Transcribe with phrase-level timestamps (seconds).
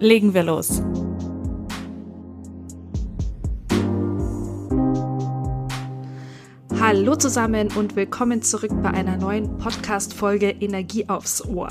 [0.00, 0.80] Legen wir los.
[6.80, 11.68] Hallo zusammen und willkommen zurück bei einer neuen Podcast-Folge Energie aufs Ohr.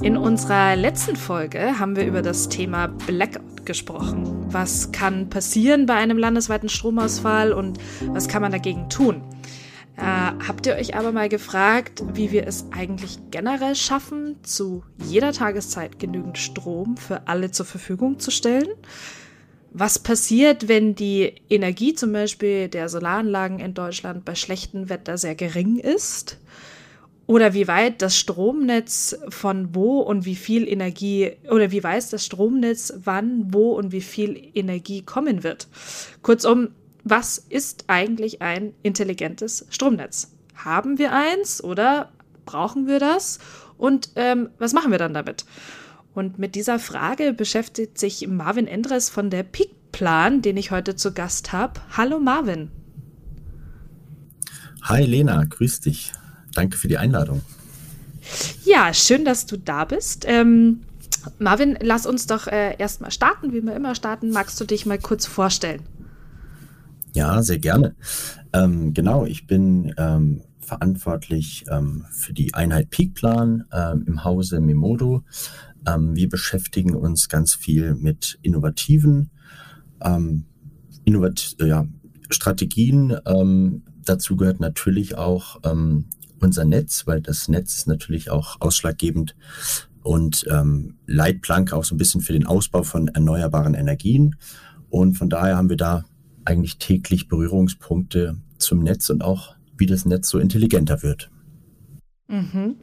[0.00, 4.46] In unserer letzten Folge haben wir über das Thema Blackout gesprochen.
[4.50, 9.20] Was kann passieren bei einem landesweiten Stromausfall und was kann man dagegen tun?
[9.98, 10.00] Äh,
[10.46, 15.98] habt ihr euch aber mal gefragt, wie wir es eigentlich generell schaffen, zu jeder Tageszeit
[15.98, 18.68] genügend Strom für alle zur Verfügung zu stellen?
[19.72, 25.34] Was passiert, wenn die Energie zum Beispiel der Solaranlagen in Deutschland bei schlechtem Wetter sehr
[25.34, 26.38] gering ist?
[27.26, 32.24] Oder wie weit das Stromnetz von wo und wie viel Energie oder wie weiß das
[32.24, 35.68] Stromnetz wann, wo und wie viel Energie kommen wird?
[36.22, 36.68] Kurzum,
[37.04, 40.32] was ist eigentlich ein intelligentes Stromnetz?
[40.54, 42.10] Haben wir eins oder
[42.44, 43.38] brauchen wir das?
[43.76, 45.44] Und ähm, was machen wir dann damit?
[46.14, 50.96] Und mit dieser Frage beschäftigt sich Marvin Endres von der Peak Plan, den ich heute
[50.96, 51.80] zu Gast habe.
[51.96, 52.70] Hallo Marvin.
[54.82, 56.12] Hi Lena, grüß dich.
[56.54, 57.42] Danke für die Einladung.
[58.64, 60.24] Ja, schön, dass du da bist.
[60.26, 60.80] Ähm,
[61.38, 64.30] Marvin, lass uns doch äh, erstmal starten, wie wir immer starten.
[64.30, 65.82] Magst du dich mal kurz vorstellen?
[67.18, 67.96] Ja, sehr gerne.
[68.52, 75.24] Ähm, genau, ich bin ähm, verantwortlich ähm, für die Einheit Peakplan ähm, im Hause Memodo.
[75.84, 79.30] Ähm, wir beschäftigen uns ganz viel mit innovativen
[80.00, 80.44] ähm,
[81.04, 81.88] innovat ja,
[82.30, 83.16] Strategien.
[84.04, 85.58] dazu gehört natürlich auch
[86.40, 89.34] unser Netz, weil das Netz ist natürlich auch ausschlaggebend
[90.02, 90.44] und
[91.06, 94.36] Leitplanke auch so ein bisschen für den Ausbau von erneuerbaren Energien.
[94.90, 96.04] Und von daher haben wir da
[96.48, 101.30] eigentlich täglich Berührungspunkte zum Netz und auch, wie das Netz so intelligenter wird.
[102.30, 102.76] Mhm.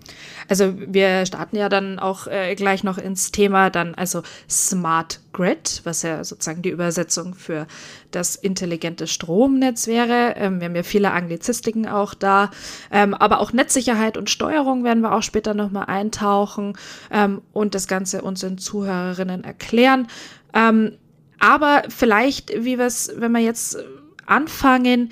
[0.50, 5.81] Also wir starten ja dann auch äh, gleich noch ins Thema dann, also Smart Grid,
[5.84, 7.68] was ja sozusagen die Übersetzung für
[8.09, 10.34] das intelligente Stromnetz wäre.
[10.36, 12.50] Ähm, wir haben ja viele Anglizistiken auch da,
[12.90, 16.74] ähm, aber auch Netzsicherheit und Steuerung werden wir auch später nochmal eintauchen
[17.12, 20.08] ähm, und das Ganze unseren Zuhörerinnen erklären.
[20.56, 20.97] Ähm,
[21.40, 23.78] aber vielleicht, wie wir es, wenn wir jetzt
[24.25, 25.09] anfangen,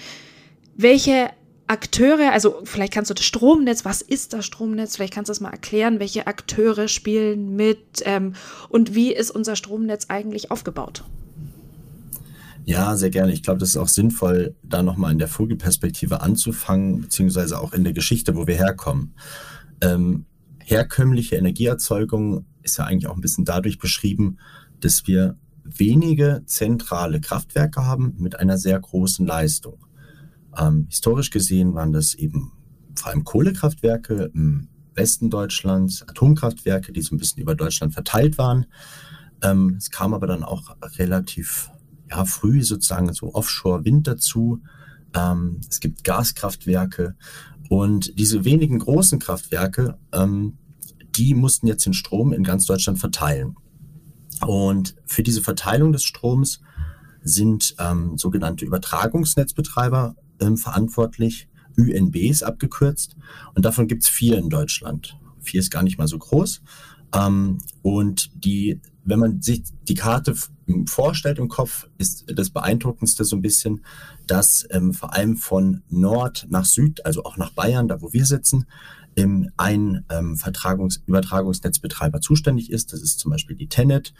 [0.76, 1.30] welche
[1.68, 4.96] Akteure, also vielleicht kannst du das Stromnetz, was ist das Stromnetz?
[4.96, 8.34] Vielleicht kannst du das mal erklären, welche Akteure spielen mit ähm,
[8.70, 11.04] und wie ist unser Stromnetz eigentlich aufgebaut?
[12.66, 13.34] Ja, sehr gerne.
[13.34, 17.84] Ich glaube, das ist auch sinnvoll, da nochmal in der Vogelperspektive anzufangen, beziehungsweise auch in
[17.84, 19.16] der Geschichte, wo wir herkommen.
[19.82, 20.26] Ähm,
[20.60, 24.38] herkömmliche Energieerzeugung ist ja eigentlich auch ein bisschen dadurch beschrieben,
[24.80, 29.86] dass wir wenige zentrale Kraftwerke haben mit einer sehr großen Leistung.
[30.58, 32.52] Ähm, historisch gesehen waren das eben
[32.96, 38.68] vor allem Kohlekraftwerke im Westen Deutschlands, Atomkraftwerke, die so ein bisschen über Deutschland verteilt waren.
[39.42, 41.72] Ähm, es kam aber dann auch relativ
[42.10, 44.62] ja, früh sozusagen so Offshore-Wind dazu.
[45.16, 47.16] Ähm, es gibt Gaskraftwerke
[47.70, 50.58] und diese wenigen großen Kraftwerke, ähm,
[51.16, 53.56] die mussten jetzt den Strom in ganz Deutschland verteilen.
[54.48, 56.62] Und für diese Verteilung des Stroms
[57.22, 63.16] sind ähm, sogenannte Übertragungsnetzbetreiber ähm, verantwortlich, UNBs abgekürzt.
[63.56, 65.18] Und davon gibt es vier in Deutschland.
[65.42, 66.62] Vier ist gar nicht mal so groß.
[67.16, 70.36] Ähm, und die, wenn man sich die Karte
[70.86, 73.84] vorstellt im Kopf, ist das Beeindruckendste so ein bisschen,
[74.28, 78.26] dass ähm, vor allem von Nord nach Süd, also auch nach Bayern, da wo wir
[78.26, 78.66] sitzen,
[79.16, 82.94] ähm, ein ähm, Vertragungs Übertragungsnetzbetreiber zuständig ist.
[82.94, 84.14] Das ist zum Beispiel die Tenet.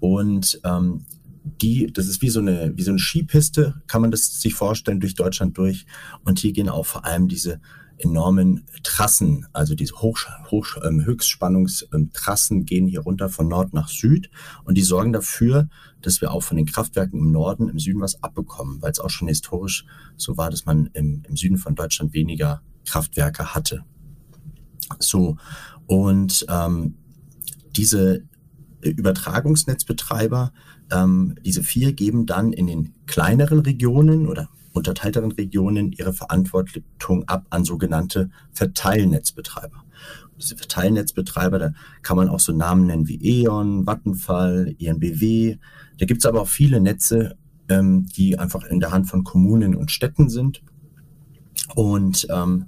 [0.00, 1.04] Und ähm,
[1.44, 5.00] die, das ist wie so eine, wie so eine Skipiste, kann man das sich vorstellen,
[5.00, 5.86] durch Deutschland durch.
[6.24, 7.60] Und hier gehen auch vor allem diese
[7.98, 10.18] enormen Trassen, also diese Hoch,
[10.50, 14.30] Hoch, ähm, Höchstspannungstrassen gehen hier runter von Nord nach Süd
[14.64, 15.68] und die sorgen dafür,
[16.02, 19.10] dass wir auch von den Kraftwerken im Norden, im Süden was abbekommen, weil es auch
[19.10, 19.86] schon historisch
[20.16, 23.84] so war, dass man im, im Süden von Deutschland weniger Kraftwerke hatte.
[24.98, 25.36] So,
[25.86, 26.94] und ähm,
[27.76, 28.24] diese
[28.82, 30.52] Übertragungsnetzbetreiber,
[30.92, 37.46] ähm, diese vier geben dann in den kleineren Regionen oder unterteilteren Regionen ihre Verantwortung ab
[37.50, 39.84] an sogenannte Verteilnetzbetreiber.
[40.38, 41.72] Diese Verteilnetzbetreiber, da
[42.02, 45.56] kann man auch so Namen nennen wie E.ON, Vattenfall, ENBW.
[45.98, 47.36] Da gibt es aber auch viele Netze,
[47.70, 50.62] ähm, die einfach in der Hand von Kommunen und Städten sind.
[51.74, 52.66] Und ähm,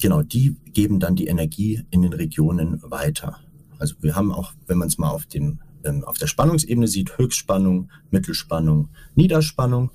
[0.00, 3.40] genau, die geben dann die Energie in den Regionen weiter.
[3.78, 7.18] Also wir haben auch, wenn man es mal auf dem ähm, auf der Spannungsebene sieht,
[7.18, 9.90] Höchstspannung, Mittelspannung, Niederspannung.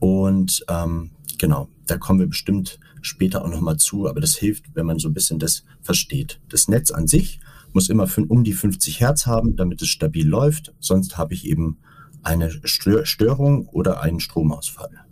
[0.00, 4.86] Und ähm, genau, da kommen wir bestimmt später auch nochmal zu, aber das hilft, wenn
[4.86, 6.40] man so ein bisschen das versteht.
[6.48, 7.40] Das Netz an sich
[7.72, 11.78] muss immer um die 50 Hertz haben, damit es stabil läuft, sonst habe ich eben
[12.22, 15.04] eine Störung oder einen Stromausfall.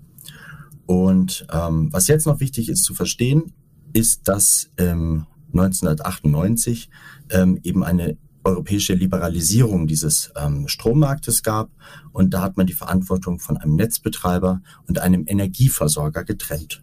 [0.86, 3.52] Und ähm, was jetzt noch wichtig ist zu verstehen,
[3.92, 6.90] ist, dass ähm, 1998
[7.30, 11.70] ähm, eben eine europäische Liberalisierung dieses ähm, Strommarktes gab.
[12.12, 16.82] Und da hat man die Verantwortung von einem Netzbetreiber und einem Energieversorger getrennt.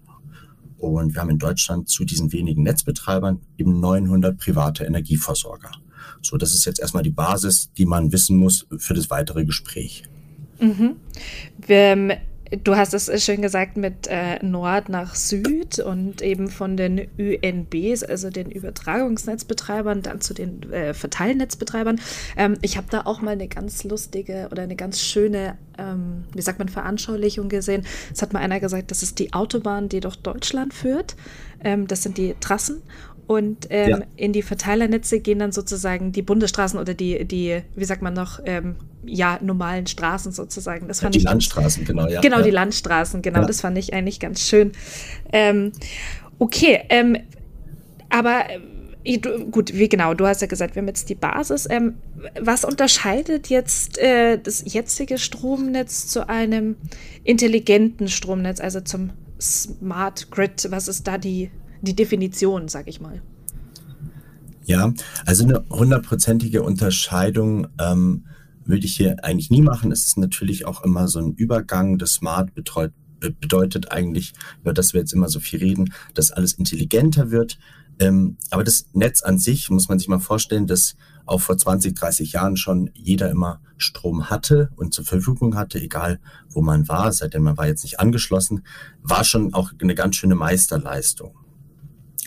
[0.77, 5.71] Und wir haben in Deutschland zu diesen wenigen Netzbetreibern eben 900 private Energieversorger.
[6.21, 10.03] So, das ist jetzt erstmal die Basis, die man wissen muss für das weitere Gespräch.
[10.59, 10.95] Mhm.
[11.65, 12.19] Wir,
[12.51, 18.03] Du hast es schön gesagt mit äh, Nord nach Süd und eben von den UNBs,
[18.03, 22.01] also den Übertragungsnetzbetreibern, dann zu den äh, Verteilnetzbetreibern.
[22.35, 26.41] Ähm, ich habe da auch mal eine ganz lustige oder eine ganz schöne, ähm, wie
[26.41, 27.85] sagt man, Veranschaulichung gesehen.
[28.11, 31.15] Es hat mal einer gesagt, das ist die Autobahn, die durch Deutschland führt.
[31.63, 32.81] Ähm, das sind die Trassen.
[33.29, 33.99] Und ähm, ja.
[34.15, 38.39] in die Verteilernetze gehen dann sozusagen die Bundesstraßen oder die, die wie sagt man noch,
[38.43, 40.87] ähm, ja, normalen Straßen sozusagen.
[40.87, 42.21] Das fand die ich Landstraßen, genau, ja.
[42.21, 42.41] Genau, ja.
[42.41, 43.45] die Landstraßen, genau, ja.
[43.45, 44.71] das fand ich eigentlich ganz schön.
[45.31, 45.73] Ähm,
[46.39, 47.17] okay, ähm,
[48.09, 48.45] aber
[49.03, 51.67] äh, gut, wie genau, du hast ja gesagt, wir haben jetzt die Basis.
[51.69, 51.97] Ähm,
[52.41, 56.77] was unterscheidet jetzt äh, das jetzige Stromnetz zu einem
[57.23, 60.65] intelligenten Stromnetz, also zum Smart Grid?
[60.71, 63.21] Was ist da die die Definition, sag ich mal.
[64.65, 64.93] Ja,
[65.25, 68.25] also eine hundertprozentige Unterscheidung ähm,
[68.65, 69.91] würde ich hier eigentlich nie machen.
[69.91, 71.97] Es ist natürlich auch immer so ein Übergang.
[71.97, 76.53] Das Smart betreut, bedeutet eigentlich, über das wir jetzt immer so viel reden, dass alles
[76.53, 77.57] intelligenter wird.
[77.99, 80.95] Ähm, aber das Netz an sich muss man sich mal vorstellen, dass
[81.25, 86.19] auch vor 20, 30 Jahren schon jeder immer Strom hatte und zur Verfügung hatte, egal
[86.49, 88.63] wo man war, seitdem man war jetzt nicht angeschlossen,
[89.01, 91.38] war schon auch eine ganz schöne Meisterleistung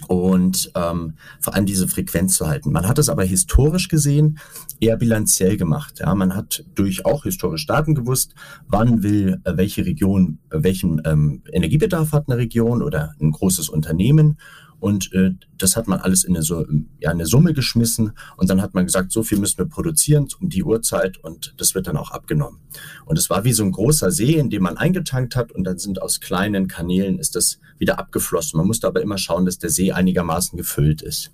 [0.09, 2.73] und ähm, vor allem diese Frequenz zu halten.
[2.73, 4.39] Man hat es aber historisch gesehen
[4.81, 6.01] eher bilanziell gemacht.
[6.01, 8.35] Ja, man hat durch auch historische Daten gewusst,
[8.69, 13.69] wann will äh, welche Region äh, welchen ähm, Energiebedarf hat eine Region oder ein großes
[13.69, 14.39] Unternehmen
[14.83, 16.67] und äh, das hat man alles in eine, so,
[16.99, 20.49] ja, eine Summe geschmissen und dann hat man gesagt, so viel müssen wir produzieren um
[20.49, 22.59] die Uhrzeit und das wird dann auch abgenommen.
[23.05, 25.79] Und es war wie so ein großer See, in dem man eingetankt hat und dann
[25.79, 28.59] sind aus kleinen Kanälen ist das wieder abgeflossen.
[28.59, 31.31] Man musste aber immer schauen, dass der See einigermaßen gefüllt ist.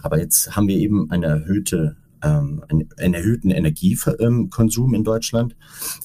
[0.00, 5.56] Aber jetzt haben wir eben eine erhöhte ähm, einen, erhöhten Energiekonsum in Deutschland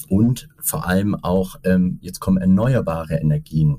[0.10, 3.78] und vor allem auch, ähm, jetzt kommen erneuerbare Energien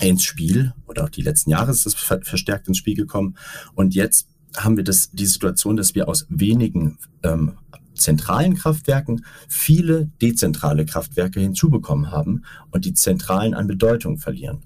[0.00, 3.36] ins Spiel oder auch die letzten Jahre ist das verstärkt ins Spiel gekommen.
[3.74, 7.58] Und jetzt haben wir das, die Situation, dass wir aus wenigen ähm,
[7.94, 14.62] zentralen Kraftwerken viele dezentrale Kraftwerke hinzubekommen haben und die zentralen an Bedeutung verlieren.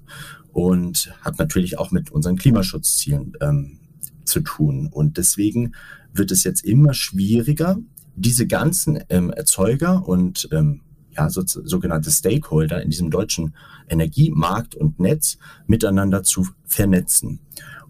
[0.51, 3.79] Und hat natürlich auch mit unseren Klimaschutzzielen ähm,
[4.25, 4.89] zu tun.
[4.91, 5.73] Und deswegen
[6.13, 7.77] wird es jetzt immer schwieriger,
[8.15, 10.81] diese ganzen ähm, Erzeuger und ähm,
[11.15, 13.55] ja, so, sogenannte Stakeholder in diesem deutschen
[13.87, 15.37] Energiemarkt und Netz
[15.67, 17.39] miteinander zu vernetzen.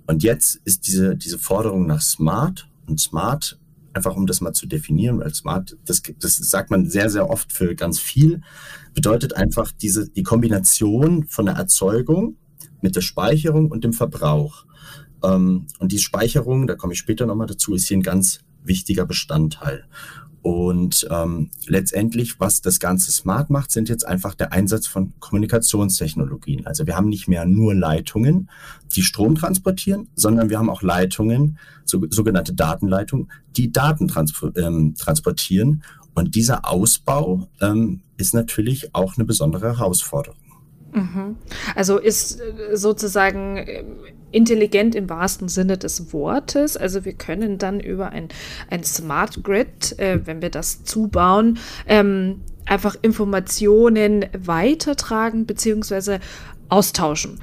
[0.07, 3.59] Und jetzt ist diese, diese Forderung nach Smart und Smart,
[3.93, 7.51] einfach um das mal zu definieren, weil Smart, das, das sagt man sehr, sehr oft
[7.51, 8.41] für ganz viel,
[8.93, 12.37] bedeutet einfach diese, die Kombination von der Erzeugung
[12.81, 14.65] mit der Speicherung und dem Verbrauch.
[15.23, 19.05] Ähm, und die Speicherung, da komme ich später nochmal dazu, ist hier ein ganz wichtiger
[19.05, 19.85] Bestandteil.
[20.41, 26.65] Und ähm, letztendlich, was das Ganze smart macht, sind jetzt einfach der Einsatz von Kommunikationstechnologien.
[26.65, 28.49] Also wir haben nicht mehr nur Leitungen,
[28.95, 34.95] die Strom transportieren, sondern wir haben auch Leitungen, so, sogenannte Datenleitungen, die Daten trans ähm,
[34.97, 35.83] transportieren.
[36.13, 40.39] Und dieser Ausbau ähm, ist natürlich auch eine besondere Herausforderung.
[40.93, 41.35] Mhm.
[41.75, 43.85] Also ist äh, sozusagen ähm,
[44.31, 46.77] intelligent im wahrsten Sinne des Wortes.
[46.77, 48.29] Also wir können dann über ein,
[48.69, 51.57] ein Smart Grid, äh, wenn wir das zubauen,
[51.87, 56.19] ähm, einfach Informationen weitertragen bzw.
[56.69, 57.39] austauschen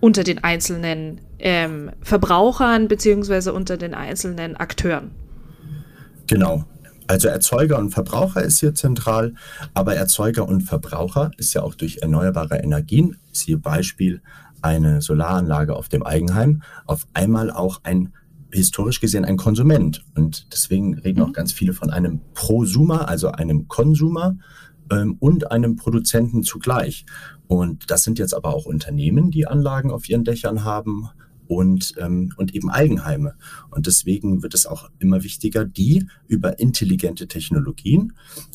[0.00, 3.50] unter den einzelnen ähm, Verbrauchern bzw.
[3.50, 5.10] unter den einzelnen Akteuren.
[6.26, 6.64] Genau.
[7.06, 9.34] Also Erzeuger und Verbraucher ist hier zentral,
[9.72, 14.20] aber Erzeuger und Verbraucher ist ja auch durch erneuerbare Energien, siehe Beispiel
[14.62, 18.12] eine Solaranlage auf dem Eigenheim, auf einmal auch ein
[18.50, 20.04] historisch gesehen ein Konsument.
[20.14, 21.34] Und deswegen reden auch mhm.
[21.34, 24.36] ganz viele von einem Prosumer, also einem Konsumer
[24.90, 27.04] ähm, und einem Produzenten zugleich.
[27.46, 31.08] Und das sind jetzt aber auch Unternehmen, die Anlagen auf ihren Dächern haben
[31.46, 33.34] und, ähm, und eben Eigenheime.
[33.70, 38.12] Und deswegen wird es auch immer wichtiger, die über intelligente Technologien,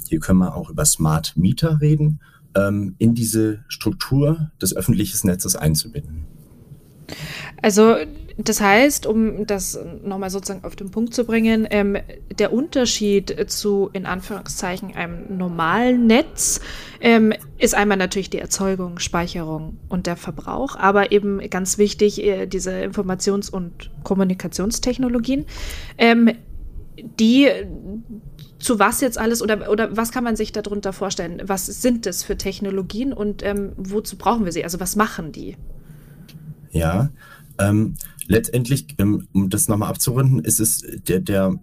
[0.07, 2.19] hier können wir auch über Smart Meter reden,
[2.55, 6.25] ähm, in diese Struktur des öffentlichen Netzes einzubinden.
[7.61, 7.95] Also
[8.37, 11.97] das heißt, um das nochmal sozusagen auf den Punkt zu bringen, ähm,
[12.39, 16.59] der Unterschied zu, in Anführungszeichen, einem normalen Netz
[16.99, 22.47] ähm, ist einmal natürlich die Erzeugung, Speicherung und der Verbrauch, aber eben ganz wichtig, äh,
[22.47, 25.45] diese Informations- und Kommunikationstechnologien,
[25.99, 26.31] ähm,
[26.97, 27.49] die
[28.59, 31.41] zu was jetzt alles oder, oder was kann man sich darunter vorstellen?
[31.45, 34.63] Was sind das für Technologien und ähm, wozu brauchen wir sie?
[34.63, 35.57] Also was machen die?
[36.71, 37.11] Ja,
[37.59, 37.95] ähm,
[38.27, 41.59] letztendlich, ähm, um das nochmal abzurunden, ist es der, der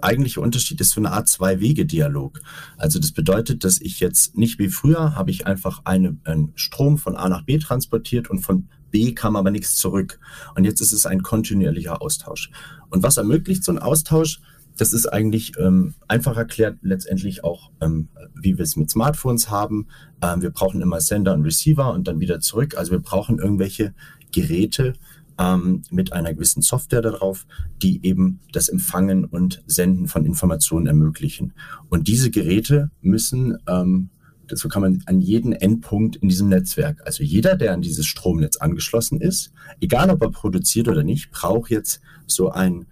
[0.00, 2.40] eigentliche Unterschied ist so eine Art Zwei-Wege-Dialog.
[2.76, 6.98] Also das bedeutet, dass ich jetzt nicht wie früher habe ich einfach eine, einen Strom
[6.98, 10.20] von A nach B transportiert und von B kam aber nichts zurück.
[10.54, 12.50] Und jetzt ist es ein kontinuierlicher Austausch.
[12.90, 14.40] Und was ermöglicht so ein Austausch?
[14.76, 19.86] Das ist eigentlich ähm, einfach erklärt letztendlich auch, ähm, wie wir es mit Smartphones haben.
[20.22, 22.76] Ähm, wir brauchen immer Sender und Receiver und dann wieder zurück.
[22.76, 23.94] Also wir brauchen irgendwelche
[24.32, 24.94] Geräte,
[25.38, 27.46] ähm, mit einer gewissen Software darauf,
[27.82, 31.54] die eben das Empfangen und Senden von Informationen ermöglichen.
[31.88, 34.10] Und diese Geräte müssen, ähm,
[34.46, 38.56] dazu kann man an jeden Endpunkt in diesem Netzwerk, also jeder, der an dieses Stromnetz
[38.58, 42.86] angeschlossen ist, egal ob er produziert oder nicht, braucht jetzt so ein,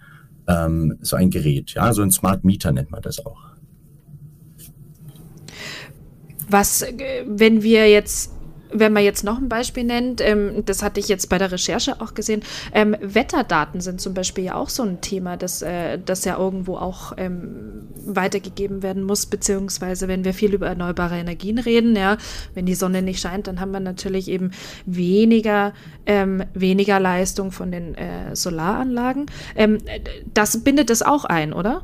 [0.48, 3.40] ähm, so ein Gerät, ja, so ein Smart Meter nennt man das auch.
[6.48, 8.32] Was, äh, wenn wir jetzt
[8.72, 12.00] wenn man jetzt noch ein Beispiel nennt, ähm, das hatte ich jetzt bei der Recherche
[12.00, 16.24] auch gesehen, ähm, Wetterdaten sind zum Beispiel ja auch so ein Thema, das, äh, das
[16.24, 21.96] ja irgendwo auch ähm, weitergegeben werden muss, beziehungsweise wenn wir viel über erneuerbare Energien reden,
[21.96, 22.16] ja,
[22.54, 24.50] wenn die Sonne nicht scheint, dann haben wir natürlich eben
[24.86, 25.72] weniger,
[26.06, 29.26] ähm, weniger Leistung von den äh, Solaranlagen.
[29.56, 29.78] Ähm,
[30.32, 31.82] das bindet das auch ein, oder?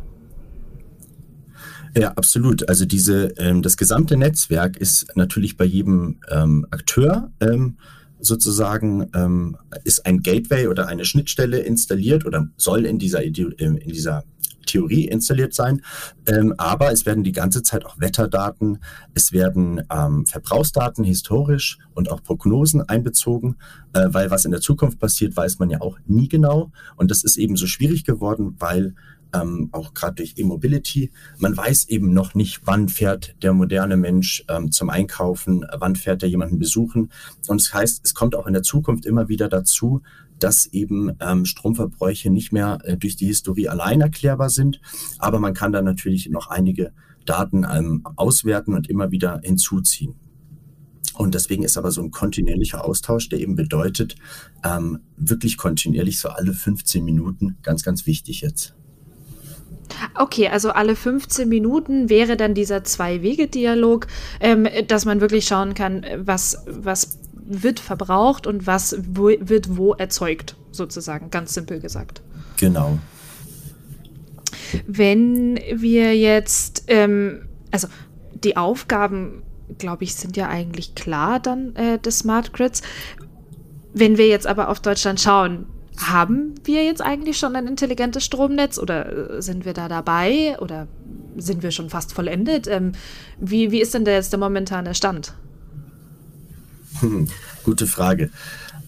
[1.96, 2.68] Ja, absolut.
[2.68, 7.76] Also diese, ähm, das gesamte Netzwerk ist natürlich bei jedem ähm, Akteur ähm,
[8.20, 13.92] sozusagen ähm, ist ein Gateway oder eine Schnittstelle installiert oder soll in dieser, ähm, in
[13.92, 14.24] dieser
[14.66, 15.82] Theorie installiert sein.
[16.26, 18.78] Ähm, aber es werden die ganze Zeit auch Wetterdaten,
[19.14, 23.56] es werden ähm, Verbrauchsdaten historisch und auch Prognosen einbezogen,
[23.94, 26.70] äh, weil was in der Zukunft passiert, weiß man ja auch nie genau.
[26.96, 28.94] Und das ist eben so schwierig geworden, weil
[29.34, 31.10] ähm, auch gerade durch E-Mobility.
[31.38, 36.22] Man weiß eben noch nicht, wann fährt der moderne Mensch ähm, zum Einkaufen, wann fährt
[36.22, 37.10] er jemanden besuchen.
[37.46, 40.02] Und das heißt, es kommt auch in der Zukunft immer wieder dazu,
[40.38, 44.80] dass eben ähm, Stromverbräuche nicht mehr äh, durch die Historie allein erklärbar sind.
[45.18, 46.92] Aber man kann da natürlich noch einige
[47.24, 50.14] Daten ähm, auswerten und immer wieder hinzuziehen.
[51.18, 54.14] Und deswegen ist aber so ein kontinuierlicher Austausch, der eben bedeutet,
[54.64, 58.77] ähm, wirklich kontinuierlich so alle 15 Minuten, ganz, ganz wichtig jetzt.
[60.14, 64.06] Okay, also alle 15 Minuten wäre dann dieser Zwei-Wege-Dialog,
[64.40, 69.94] ähm, dass man wirklich schauen kann, was, was wird verbraucht und was wo, wird wo
[69.94, 72.22] erzeugt, sozusagen, ganz simpel gesagt.
[72.58, 72.98] Genau.
[74.86, 77.88] Wenn wir jetzt, ähm, also
[78.44, 79.42] die Aufgaben,
[79.78, 82.82] glaube ich, sind ja eigentlich klar dann äh, des Smart Grids.
[83.94, 85.66] Wenn wir jetzt aber auf Deutschland schauen,
[85.98, 90.86] haben wir jetzt eigentlich schon ein intelligentes Stromnetz oder äh, sind wir da dabei oder
[91.36, 92.66] sind wir schon fast vollendet?
[92.68, 92.92] Ähm,
[93.38, 95.34] wie, wie ist denn der jetzt der momentane Stand?
[97.00, 97.28] Hm,
[97.64, 98.30] gute Frage.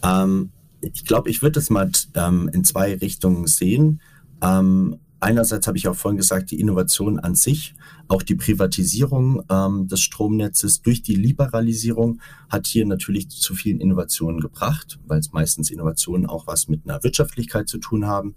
[0.02, 0.50] Ähm,
[0.81, 4.00] ich glaube, ich würde das mal ähm, in zwei Richtungen sehen.
[4.43, 7.75] Ähm, einerseits habe ich auch vorhin gesagt, die Innovation an sich,
[8.09, 14.41] auch die Privatisierung ähm, des Stromnetzes durch die Liberalisierung hat hier natürlich zu vielen Innovationen
[14.41, 18.35] gebracht, weil es meistens Innovationen auch was mit einer Wirtschaftlichkeit zu tun haben.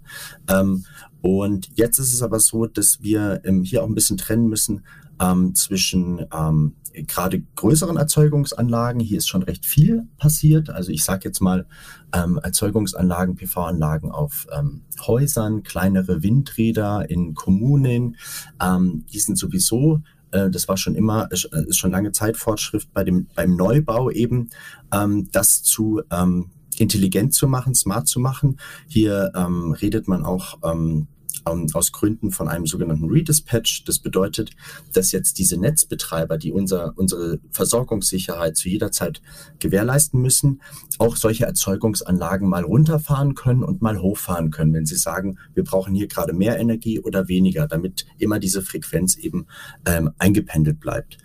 [0.48, 0.84] Ähm,
[1.22, 4.82] und jetzt ist es aber so, dass wir ähm, hier auch ein bisschen trennen müssen
[5.20, 6.74] ähm, zwischen ähm,
[7.06, 9.00] gerade größeren Erzeugungsanlagen.
[9.00, 10.70] Hier ist schon recht viel passiert.
[10.70, 11.66] Also ich sage jetzt mal
[12.14, 18.16] ähm, Erzeugungsanlagen, PV-Anlagen auf ähm, Häusern, kleinere Windräder in Kommunen.
[18.62, 23.04] Ähm, die sind sowieso äh, das war schon immer, ist schon lange Zeit Fortschritt bei
[23.04, 24.50] dem, beim Neubau eben,
[24.92, 28.58] ähm, das zu ähm, intelligent zu machen, smart zu machen.
[28.88, 31.08] Hier ähm, redet man auch ähm,
[31.46, 33.84] ähm, aus Gründen von einem sogenannten Redispatch.
[33.84, 34.50] Das bedeutet,
[34.92, 39.22] dass jetzt diese Netzbetreiber, die unser, unsere Versorgungssicherheit zu jeder Zeit
[39.58, 40.62] gewährleisten müssen,
[40.98, 45.94] auch solche Erzeugungsanlagen mal runterfahren können und mal hochfahren können, wenn sie sagen, wir brauchen
[45.94, 49.46] hier gerade mehr Energie oder weniger, damit immer diese Frequenz eben
[49.86, 51.18] ähm, eingependelt bleibt.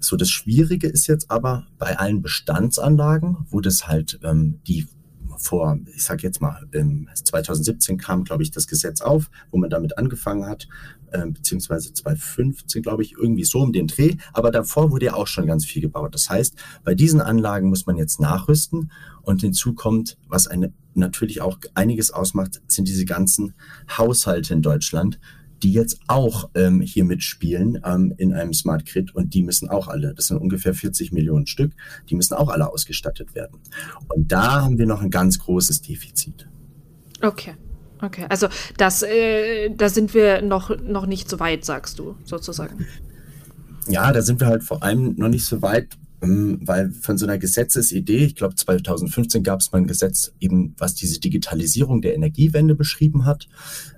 [0.00, 4.86] So, das Schwierige ist jetzt aber bei allen Bestandsanlagen, wo das halt ähm, die
[5.42, 6.66] vor, ich sage jetzt mal,
[7.14, 10.68] 2017 kam, glaube ich, das Gesetz auf, wo man damit angefangen hat,
[11.10, 14.16] äh, beziehungsweise 2015, glaube ich, irgendwie so um den Dreh.
[14.32, 16.14] Aber davor wurde ja auch schon ganz viel gebaut.
[16.14, 18.90] Das heißt, bei diesen Anlagen muss man jetzt nachrüsten
[19.22, 23.54] und hinzu kommt, was eine, natürlich auch einiges ausmacht, sind diese ganzen
[23.96, 25.18] Haushalte in Deutschland,
[25.62, 29.88] die jetzt auch ähm, hier mitspielen ähm, in einem Smart Grid und die müssen auch
[29.88, 31.72] alle, das sind ungefähr 40 Millionen Stück,
[32.10, 33.60] die müssen auch alle ausgestattet werden.
[34.08, 36.48] Und da haben wir noch ein ganz großes Defizit.
[37.20, 37.54] Okay.
[38.00, 42.84] Okay, also das, äh, da sind wir noch, noch nicht so weit, sagst du, sozusagen.
[43.86, 47.26] Ja, da sind wir halt vor allem noch nicht so weit, ähm, weil von so
[47.26, 52.14] einer Gesetzesidee, ich glaube 2015 gab es mal ein Gesetz eben, was diese Digitalisierung der
[52.14, 53.48] Energiewende beschrieben hat.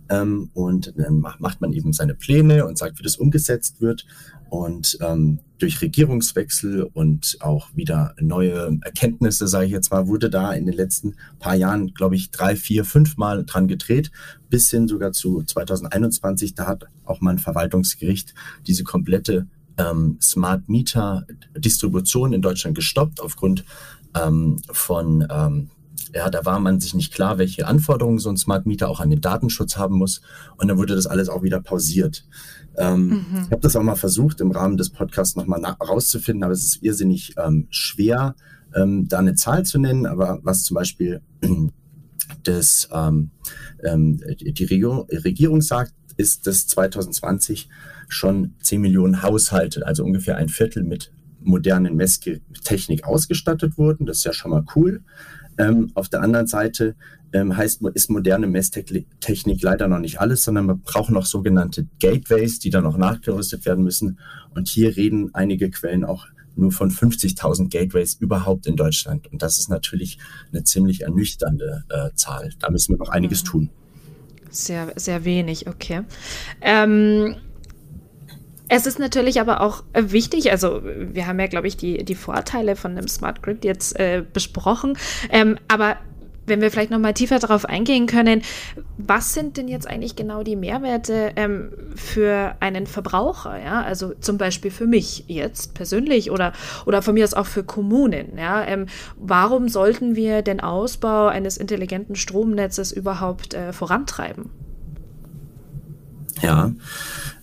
[0.08, 4.06] Ähm, und dann macht man eben seine Pläne und sagt, wie das umgesetzt wird.
[4.50, 10.52] Und ähm, durch Regierungswechsel und auch wieder neue Erkenntnisse, sage ich jetzt mal, wurde da
[10.52, 14.10] in den letzten paar Jahren, glaube ich, drei, vier, fünf Mal dran gedreht,
[14.50, 16.54] bis hin sogar zu 2021.
[16.54, 18.34] Da hat auch mal ein Verwaltungsgericht
[18.66, 23.64] diese komplette ähm, Smart Meter Distribution in Deutschland gestoppt aufgrund
[24.14, 25.70] ähm, von ähm,
[26.14, 29.10] ja, da war man sich nicht klar, welche Anforderungen so ein Smart Meter auch an
[29.10, 30.20] den Datenschutz haben muss.
[30.56, 32.24] Und dann wurde das alles auch wieder pausiert.
[32.76, 33.24] Ähm, mhm.
[33.46, 36.82] Ich habe das auch mal versucht, im Rahmen des Podcasts nochmal rauszufinden, aber es ist
[36.82, 38.36] irrsinnig ähm, schwer,
[38.74, 40.06] ähm, da eine Zahl zu nennen.
[40.06, 41.20] Aber was zum Beispiel
[42.44, 43.30] das, ähm,
[43.82, 47.68] ähm, die Regierung, Regierung sagt, ist, dass 2020
[48.08, 54.06] schon 10 Millionen Haushalte, also ungefähr ein Viertel mit modernen Messtechnik ausgestattet wurden.
[54.06, 55.02] Das ist ja schon mal cool.
[55.58, 56.96] Ähm, auf der anderen Seite
[57.32, 62.60] ähm, heißt, ist moderne Messtechnik leider noch nicht alles, sondern man braucht noch sogenannte Gateways,
[62.60, 64.18] die dann noch nachgerüstet werden müssen.
[64.54, 66.26] Und hier reden einige Quellen auch
[66.56, 69.30] nur von 50.000 Gateways überhaupt in Deutschland.
[69.32, 70.18] Und das ist natürlich
[70.52, 72.50] eine ziemlich ernüchternde äh, Zahl.
[72.60, 73.48] Da müssen wir noch einiges mhm.
[73.48, 73.70] tun.
[74.50, 76.02] Sehr, sehr wenig, okay.
[76.60, 77.34] Ähm,
[78.68, 82.14] es ist natürlich aber auch äh, wichtig, also wir haben ja, glaube ich, die, die
[82.14, 84.96] Vorteile von einem Smart Grid jetzt äh, besprochen,
[85.30, 85.96] ähm, aber
[86.46, 88.42] wenn wir vielleicht noch mal tiefer darauf eingehen können,
[88.98, 93.58] was sind denn jetzt eigentlich genau die Mehrwerte ähm, für einen Verbraucher?
[93.62, 93.82] Ja?
[93.82, 96.52] Also zum Beispiel für mich jetzt persönlich oder,
[96.86, 98.36] oder von mir aus auch für Kommunen.
[98.36, 98.64] Ja?
[98.64, 104.50] Ähm, warum sollten wir den Ausbau eines intelligenten Stromnetzes überhaupt äh, vorantreiben?
[106.42, 106.72] Ja,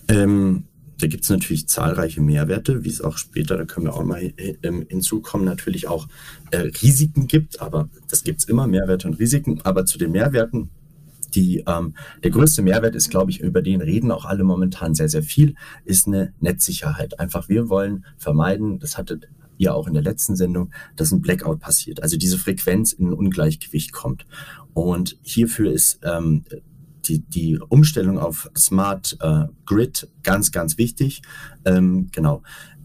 [0.08, 0.64] ähm,
[1.02, 4.32] da gibt es natürlich zahlreiche Mehrwerte, wie es auch später, da können wir auch mal
[4.62, 6.06] ähm, hinzukommen, natürlich auch
[6.52, 9.60] äh, Risiken gibt, aber das gibt es immer, Mehrwerte und Risiken.
[9.62, 10.70] Aber zu den Mehrwerten,
[11.34, 15.08] die, ähm, der größte Mehrwert ist, glaube ich, über den reden auch alle momentan sehr,
[15.08, 17.18] sehr viel, ist eine Netzsicherheit.
[17.18, 19.20] Einfach, wir wollen vermeiden, das hatte
[19.58, 22.00] ihr auch in der letzten Sendung, dass ein Blackout passiert.
[22.00, 24.24] Also diese Frequenz in ein Ungleichgewicht kommt.
[24.72, 26.44] Und hierfür ist ähm,
[27.08, 31.22] die, die Umstellung auf Smart äh, Grid ganz, ganz wichtig.
[31.64, 32.42] Ähm, genau.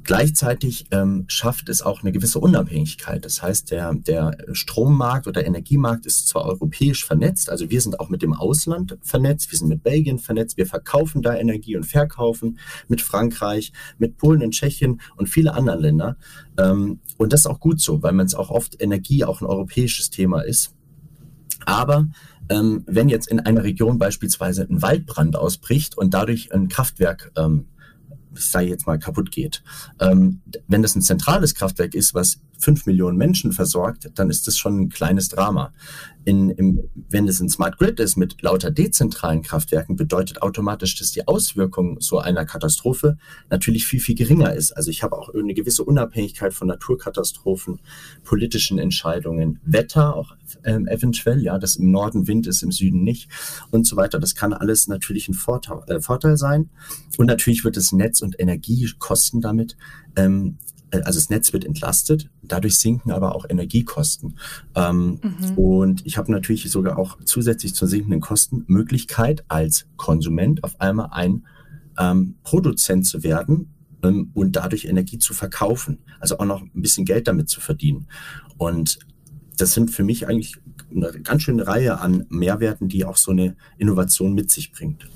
[0.08, 3.26] Gleichzeitig ähm, schafft es auch eine gewisse Unabhängigkeit.
[3.26, 8.08] Das heißt, der, der Strommarkt oder Energiemarkt ist zwar europäisch vernetzt, also wir sind auch
[8.08, 12.58] mit dem Ausland vernetzt, wir sind mit Belgien vernetzt, wir verkaufen da Energie und verkaufen
[12.88, 16.16] mit Frankreich, mit Polen und Tschechien und viele andere Länder.
[16.58, 19.46] Ähm, und das ist auch gut so, weil man es auch oft Energie auch ein
[19.46, 20.74] europäisches Thema ist.
[21.66, 22.08] Aber
[22.50, 27.66] ähm, wenn jetzt in einer Region beispielsweise ein Waldbrand ausbricht und dadurch ein Kraftwerk ähm,
[28.38, 29.64] ich jetzt mal, kaputt geht.
[30.00, 34.58] Ähm, wenn das ein zentrales Kraftwerk ist, was fünf Millionen Menschen versorgt, dann ist das
[34.58, 35.74] schon ein kleines Drama.
[36.26, 41.12] In, im, wenn es ein Smart Grid ist mit lauter dezentralen Kraftwerken, bedeutet automatisch, dass
[41.12, 43.18] die Auswirkung so einer Katastrophe
[43.50, 44.74] natürlich viel, viel geringer ist.
[44.74, 47.80] Also ich habe auch eine gewisse Unabhängigkeit von Naturkatastrophen,
[48.24, 53.30] politischen Entscheidungen, Wetter auch ähm, eventuell, ja, dass im Norden Wind ist, im Süden nicht
[53.72, 54.20] und so weiter.
[54.20, 56.70] Das kann alles natürlich ein Vorteil, äh, Vorteil sein.
[57.18, 59.78] Und natürlich wird das Netz und Energiekosten damit
[60.18, 60.58] ähm,
[60.92, 64.38] äh, also das Netz wird entlastet, dadurch sinken aber auch Energiekosten.
[64.76, 65.58] Ähm, mhm.
[65.58, 71.10] Und ich habe natürlich sogar auch zusätzlich zur sinkenden Kosten Möglichkeit als Konsument auf einmal
[71.12, 71.46] ein
[71.98, 76.00] ähm, Produzent zu werden ähm, und dadurch Energie zu verkaufen.
[76.20, 78.08] Also auch noch ein bisschen Geld damit zu verdienen.
[78.58, 79.00] Und
[79.58, 80.56] das sind für mich eigentlich
[80.96, 85.08] eine ganz schöne Reihe an Mehrwerten, die auch so eine Innovation mit sich bringt.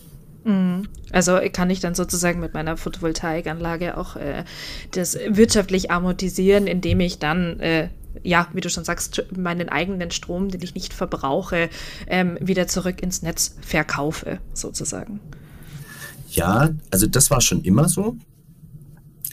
[0.44, 0.88] Mhm.
[1.12, 4.44] Also kann ich dann sozusagen mit meiner Photovoltaikanlage auch äh,
[4.92, 7.90] das wirtschaftlich amortisieren, indem ich dann, äh,
[8.24, 11.70] ja, wie du schon sagst, meinen eigenen Strom, den ich nicht verbrauche,
[12.08, 15.20] ähm, wieder zurück ins Netz verkaufe, sozusagen.
[16.30, 18.18] Ja, also das war schon immer so,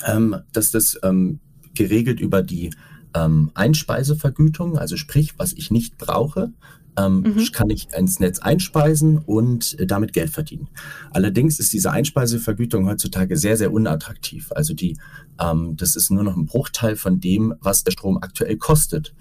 [0.07, 1.40] ähm, dass das ähm,
[1.75, 2.71] geregelt über die
[3.14, 6.53] ähm, Einspeisevergütung, also sprich, was ich nicht brauche,
[6.96, 7.53] ähm, mhm.
[7.53, 10.68] kann ich ins Netz einspeisen und äh, damit Geld verdienen.
[11.11, 14.51] Allerdings ist diese Einspeisevergütung heutzutage sehr, sehr unattraktiv.
[14.55, 14.96] Also die,
[15.40, 19.14] ähm, das ist nur noch ein Bruchteil von dem, was der Strom aktuell kostet.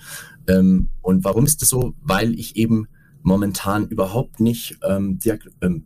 [0.47, 1.93] Ähm, und warum ist das so?
[2.01, 2.88] Weil ich eben
[3.21, 5.19] momentan überhaupt nicht ähm,
[5.62, 5.84] ähm,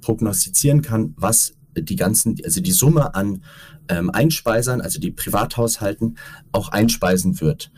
[0.00, 3.42] prognostizieren kann, was die ganzen, also die Summe an
[3.88, 6.18] ähm, Einspeisern, also die Privathaushalten,
[6.52, 7.70] auch einspeisen wird.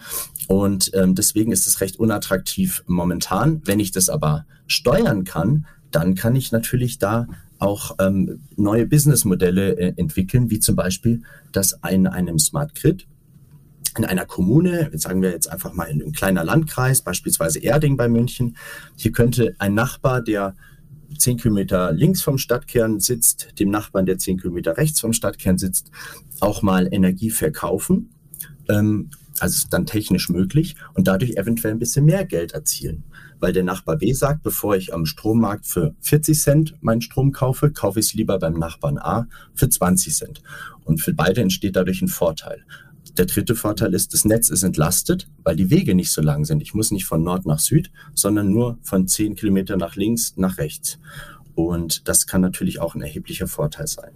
[0.49, 3.63] Und ähm, deswegen ist es recht unattraktiv momentan.
[3.65, 7.27] Wenn ich das aber steuern kann, dann kann ich natürlich da
[7.59, 13.07] auch ähm, neue Businessmodelle äh, entwickeln, wie zum Beispiel das in einem Smart Grid
[13.97, 18.09] in einer Kommune, sagen wir jetzt einfach mal in einem kleiner Landkreis, beispielsweise Erding bei
[18.09, 18.57] München,
[18.97, 20.57] hier könnte ein Nachbar, der
[21.25, 25.91] zehn Kilometer links vom Stadtkern sitzt, dem Nachbarn, der zehn Kilometer rechts vom Stadtkern sitzt,
[26.41, 28.11] auch mal Energie verkaufen.
[28.69, 29.11] Ähm,
[29.41, 33.03] also ist dann technisch möglich und dadurch eventuell ein bisschen mehr Geld erzielen.
[33.41, 37.73] Weil der Nachbar B sagt, bevor ich am Strommarkt für 40 Cent meinen Strom kaufe,
[37.73, 40.43] kaufe ich es lieber beim Nachbarn A für 20 Cent.
[40.85, 42.65] Und für beide entsteht dadurch ein Vorteil.
[43.17, 46.63] Der dritte Vorteil ist, das Netz ist entlastet, weil die Wege nicht so lang sind.
[46.63, 50.59] Ich muss nicht von Nord nach Süd, sondern nur von 10 Kilometer nach links nach
[50.59, 50.99] rechts.
[51.55, 54.11] Und das kann natürlich auch ein erheblicher Vorteil sein.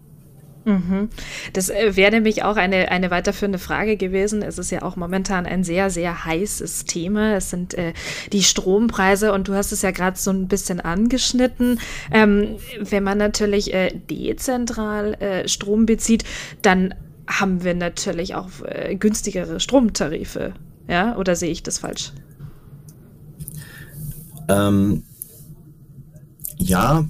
[0.64, 1.08] Mhm.
[1.54, 4.42] Das äh, wäre nämlich auch eine, eine weiterführende Frage gewesen.
[4.42, 7.36] Es ist ja auch momentan ein sehr, sehr heißes Thema.
[7.36, 7.94] Es sind äh,
[8.32, 11.80] die Strompreise und du hast es ja gerade so ein bisschen angeschnitten.
[12.12, 16.24] Ähm, wenn man natürlich äh, dezentral äh, Strom bezieht,
[16.60, 16.94] dann
[17.28, 20.54] haben wir natürlich auch äh, günstigere Stromtarife.
[20.88, 22.12] Ja, oder sehe ich das falsch?
[24.48, 25.04] Ähm,
[26.56, 27.04] ja,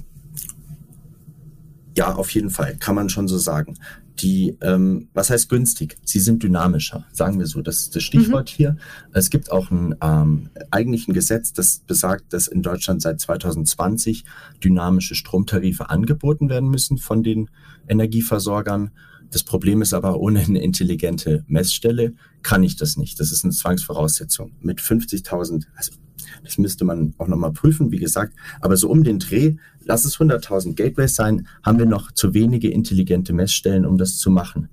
[1.99, 3.77] ja, auf jeden Fall, kann man schon so sagen.
[4.21, 5.97] Die, ähm, was heißt günstig?
[6.03, 7.61] Sie sind dynamischer, sagen wir so.
[7.61, 8.55] Das ist das Stichwort mhm.
[8.55, 8.77] hier.
[9.13, 14.25] Es gibt auch ein ähm, eigentlich ein Gesetz, das besagt, dass in Deutschland seit 2020
[14.63, 17.49] dynamische Stromtarife angeboten werden müssen von den
[17.87, 18.91] Energieversorgern.
[19.31, 23.19] Das Problem ist aber, ohne eine intelligente Messstelle kann ich das nicht.
[23.19, 24.53] Das ist eine Zwangsvoraussetzung.
[24.61, 25.91] Mit 50.000, also
[26.43, 28.33] das müsste man auch nochmal prüfen, wie gesagt.
[28.61, 32.69] Aber so um den Dreh, lass es 100.000 Gateways sein, haben wir noch zu wenige
[32.69, 34.69] intelligente Messstellen, um das zu machen.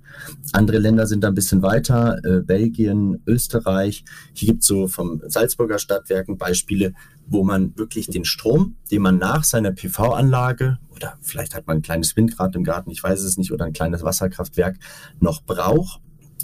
[0.53, 4.03] Andere Länder sind da ein bisschen weiter, äh, Belgien, Österreich.
[4.33, 6.93] Hier gibt es so vom Salzburger Stadtwerken Beispiele,
[7.27, 11.81] wo man wirklich den Strom, den man nach seiner PV-Anlage oder vielleicht hat man ein
[11.81, 14.77] kleines Windrad im Garten, ich weiß es nicht, oder ein kleines Wasserkraftwerk
[15.19, 16.01] noch braucht,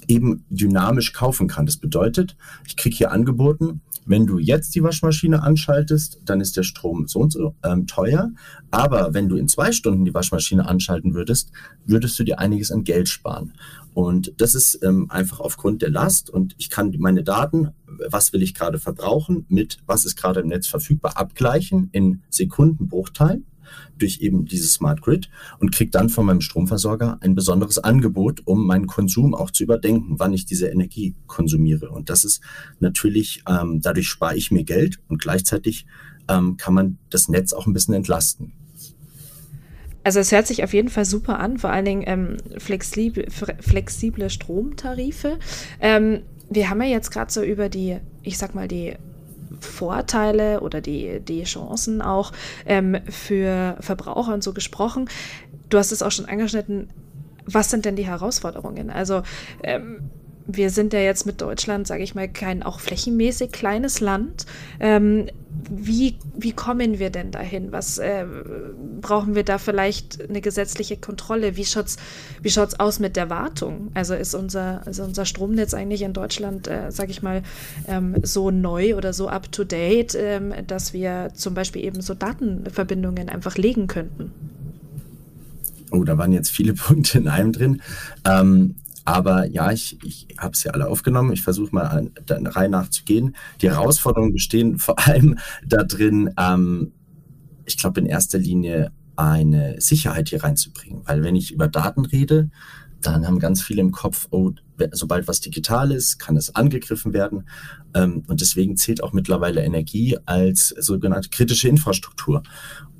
[0.08, 1.66] eben dynamisch kaufen kann.
[1.66, 2.38] Das bedeutet,
[2.68, 7.20] ich kriege hier angeboten, wenn du jetzt die Waschmaschine anschaltest, dann ist der Strom so
[7.20, 8.32] und so ähm, teuer.
[8.72, 11.52] Aber wenn du in zwei Stunden die Waschmaschine anschalten würdest,
[11.86, 13.54] würdest du dir einiges an Geld sparen.
[13.94, 16.30] Und das ist ähm, einfach aufgrund der Last.
[16.30, 17.70] Und ich kann meine Daten,
[18.10, 23.46] was will ich gerade verbrauchen, mit was ist gerade im Netz verfügbar, abgleichen in Sekundenbruchteilen
[23.98, 28.66] durch eben dieses Smart Grid und kriege dann von meinem Stromversorger ein besonderes Angebot, um
[28.66, 31.90] meinen Konsum auch zu überdenken, wann ich diese Energie konsumiere.
[31.90, 32.42] Und das ist
[32.80, 35.86] natürlich, ähm, dadurch spare ich mir Geld und gleichzeitig
[36.28, 38.54] ähm, kann man das Netz auch ein bisschen entlasten.
[40.04, 43.26] Also es hört sich auf jeden Fall super an, vor allen Dingen ähm, flexible,
[43.60, 45.40] flexible Stromtarife.
[45.80, 48.96] Ähm, wir haben ja jetzt gerade so über die, ich sag mal, die
[49.60, 52.32] Vorteile oder die, die Chancen auch
[52.66, 55.10] ähm, für Verbraucher und so gesprochen.
[55.70, 56.90] Du hast es auch schon angeschnitten.
[57.46, 58.90] Was sind denn die Herausforderungen?
[58.90, 59.24] Also
[59.64, 60.10] ähm,
[60.46, 64.46] wir sind ja jetzt mit Deutschland, sage ich mal, kein auch flächenmäßig kleines Land.
[64.80, 65.28] Ähm,
[65.70, 67.72] wie, wie kommen wir denn dahin?
[67.72, 68.26] Was äh,
[69.02, 71.56] brauchen wir da vielleicht eine gesetzliche Kontrolle?
[71.56, 71.98] Wie schaut's,
[72.42, 73.92] wie schaut's aus mit der Wartung?
[73.94, 77.44] Also ist unser, also unser Stromnetz eigentlich in Deutschland, äh, sage ich mal,
[77.88, 82.14] ähm, so neu oder so up to date, ähm, dass wir zum Beispiel eben so
[82.14, 84.32] Datenverbindungen einfach legen könnten?
[85.92, 87.82] Oh, da waren jetzt viele Punkte in einem drin.
[88.26, 91.34] Ähm, aber ja, ich, ich habe ja alle aufgenommen.
[91.34, 93.36] Ich versuche mal an, der Reihe nachzugehen.
[93.62, 96.94] Die Herausforderungen bestehen vor allem darin, ähm,
[97.66, 101.02] ich glaube in erster Linie eine Sicherheit hier reinzubringen.
[101.06, 102.50] Weil wenn ich über Daten rede,
[103.06, 104.52] dann haben ganz viele im Kopf, oh,
[104.92, 107.48] sobald was digital ist, kann es angegriffen werden.
[107.94, 112.44] Ähm, und deswegen zählt auch mittlerweile Energie als sogenannte kritische Infrastruktur.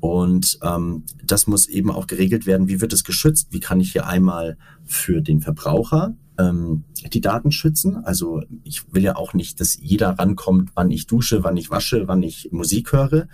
[0.00, 2.68] Und ähm, das muss eben auch geregelt werden.
[2.68, 3.48] Wie wird es geschützt?
[3.50, 7.96] Wie kann ich hier einmal für den Verbraucher ähm, die Daten schützen?
[8.04, 12.08] Also ich will ja auch nicht, dass jeder rankommt, wann ich dusche, wann ich wasche,
[12.08, 13.28] wann ich Musik höre.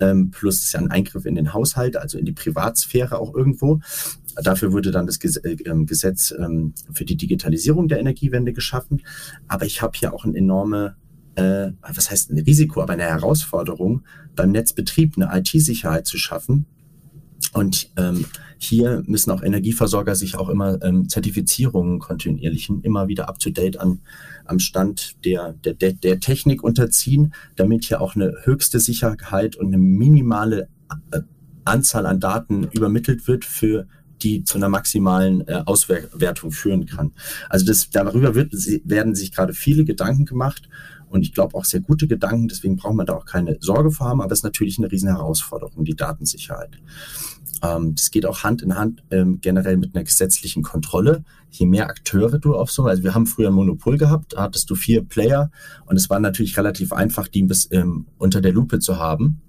[0.00, 3.80] Ähm, plus ist ja ein Eingriff in den Haushalt, also in die Privatsphäre auch irgendwo.
[4.42, 9.02] Dafür wurde dann das äh, ähm, Gesetz ähm, für die Digitalisierung der Energiewende geschaffen.
[9.48, 10.96] Aber ich habe hier auch eine enorme,
[11.36, 14.02] äh, was heißt ein Risiko, aber eine Herausforderung,
[14.34, 16.66] beim Netzbetrieb eine IT-Sicherheit zu schaffen.
[17.56, 18.26] Und ähm,
[18.58, 24.00] hier müssen auch Energieversorger sich auch immer ähm, Zertifizierungen kontinuierlichen, immer wieder up-to-date an,
[24.44, 29.68] am Stand der, der, der, der Technik unterziehen, damit hier auch eine höchste Sicherheit und
[29.68, 30.68] eine minimale
[31.12, 31.20] äh,
[31.64, 33.86] Anzahl an Daten übermittelt wird für
[34.22, 37.12] die zu einer maximalen äh, Auswertung führen kann.
[37.48, 38.52] Also das, darüber wird,
[38.84, 40.68] werden sich gerade viele Gedanken gemacht
[41.08, 44.08] und ich glaube auch sehr gute Gedanken, deswegen braucht man da auch keine Sorge vor
[44.08, 46.78] haben, aber es ist natürlich eine riesen Herausforderung, die Datensicherheit.
[47.62, 51.24] Ähm, das geht auch Hand in Hand ähm, generell mit einer gesetzlichen Kontrolle.
[51.50, 54.68] Je mehr Akteure du auf so, also wir haben früher ein Monopol gehabt, da hattest
[54.70, 55.50] du vier Player
[55.86, 59.40] und es war natürlich relativ einfach, die bis ähm, unter der Lupe zu haben,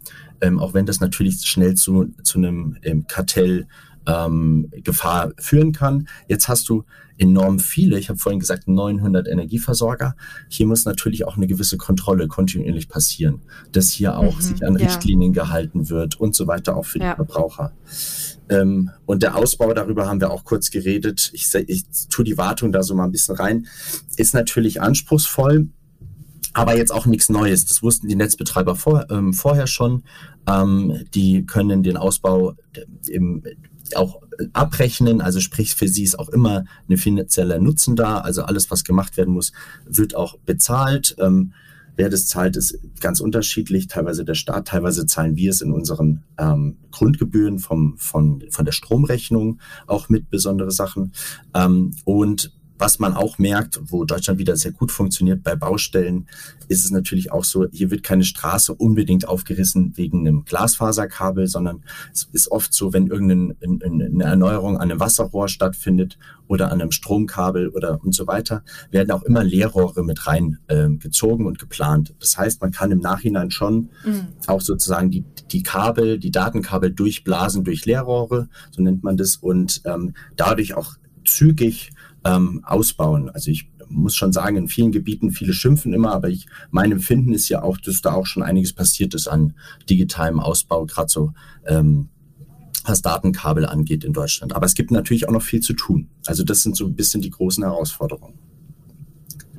[0.41, 3.67] ähm, auch wenn das natürlich schnell zu, zu einem ähm, Kartell
[4.08, 6.08] ähm, Gefahr führen kann.
[6.28, 6.84] Jetzt hast du
[7.17, 10.15] enorm viele, ich habe vorhin gesagt 900 Energieversorger.
[10.50, 13.41] Hier muss natürlich auch eine gewisse Kontrolle kontinuierlich passieren,
[13.72, 14.86] dass hier auch mhm, sich an ja.
[14.86, 17.12] Richtlinien gehalten wird und so weiter, auch für ja.
[17.12, 17.74] die Verbraucher.
[18.50, 21.32] Ähm, und der Ausbau, darüber haben wir auch kurz geredet.
[21.34, 23.67] Ich, ich tue die Wartung da so mal ein bisschen rein.
[24.15, 25.70] Ist natürlich anspruchsvoll,
[26.54, 27.65] aber jetzt auch nichts Neues.
[27.65, 30.04] Das wussten die Netzbetreiber vor, ähm, vorher schon.
[30.48, 32.54] Ähm, die können den Ausbau
[33.08, 33.43] im
[33.95, 34.21] auch
[34.54, 35.21] abrechnen.
[35.21, 38.19] Also sprich, für sie ist auch immer ein finanzieller Nutzen da.
[38.19, 39.52] Also alles, was gemacht werden muss,
[39.86, 41.15] wird auch bezahlt.
[41.19, 41.54] Ähm,
[41.95, 43.88] wer das zahlt, ist ganz unterschiedlich.
[43.88, 48.71] Teilweise der Staat, teilweise zahlen wir es in unseren ähm, Grundgebühren vom, von, von der
[48.71, 51.13] Stromrechnung auch mit besondere Sachen.
[51.54, 56.27] Ähm, und was man auch merkt, wo Deutschland wieder sehr gut funktioniert bei Baustellen,
[56.67, 61.83] ist es natürlich auch so, hier wird keine Straße unbedingt aufgerissen wegen einem Glasfaserkabel, sondern
[62.13, 67.69] es ist oft so, wenn irgendeine Erneuerung an einem Wasserrohr stattfindet oder an einem Stromkabel
[67.69, 72.13] oder und so weiter, werden auch immer Leerrohre mit rein äh, gezogen und geplant.
[72.19, 74.27] Das heißt, man kann im Nachhinein schon mhm.
[74.47, 79.81] auch sozusagen die, die Kabel, die Datenkabel durchblasen durch Leerrohre, so nennt man das, und
[79.85, 81.91] ähm, dadurch auch zügig
[82.27, 83.29] ähm, ausbauen.
[83.29, 87.33] Also ich muss schon sagen, in vielen Gebieten, viele schimpfen immer, aber ich, mein Empfinden
[87.33, 89.53] ist ja auch, dass da auch schon einiges passiert ist an
[89.89, 91.33] digitalem Ausbau, gerade so
[91.65, 92.09] ähm,
[92.83, 94.55] was Datenkabel angeht in Deutschland.
[94.55, 96.09] Aber es gibt natürlich auch noch viel zu tun.
[96.25, 98.46] Also das sind so ein bisschen die großen Herausforderungen.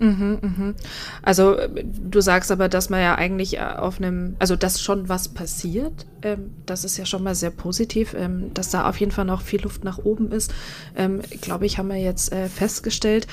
[0.01, 0.75] Mhm, mhm.
[1.23, 5.29] Also du sagst aber, dass man ja eigentlich äh, auf einem, also dass schon was
[5.29, 6.07] passiert.
[6.23, 9.43] Ähm, das ist ja schon mal sehr positiv, ähm, dass da auf jeden Fall noch
[9.43, 10.55] viel Luft nach oben ist.
[10.97, 13.27] Ähm, Glaube ich, haben wir jetzt äh, festgestellt.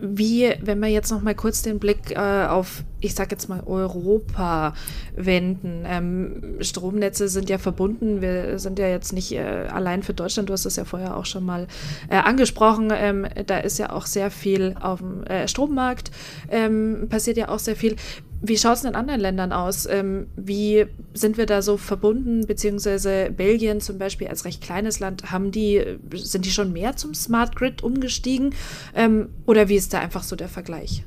[0.00, 3.62] Wie, wenn wir jetzt noch mal kurz den Blick äh, auf, ich sag jetzt mal
[3.64, 4.74] Europa
[5.14, 5.84] wenden.
[5.86, 8.20] Ähm, Stromnetze sind ja verbunden.
[8.20, 10.48] Wir sind ja jetzt nicht äh, allein für Deutschland.
[10.48, 11.66] Du hast es ja vorher auch schon mal
[12.08, 12.92] äh, angesprochen.
[12.94, 16.10] Ähm, da ist ja auch sehr viel auf dem äh, Strommarkt
[16.50, 17.96] ähm, passiert ja auch sehr viel.
[18.42, 19.86] Wie schaut es in anderen Ländern aus?
[19.86, 22.46] Ähm, wie sind wir da so verbunden?
[22.46, 25.82] Beziehungsweise Belgien zum Beispiel als recht kleines Land, haben die,
[26.14, 28.54] sind die schon mehr zum Smart Grid umgestiegen?
[28.94, 31.04] Ähm, oder wie ist da einfach so der Vergleich?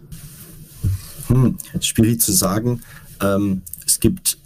[1.27, 2.81] Hm, schwierig zu sagen.
[3.19, 4.37] Ähm, es gibt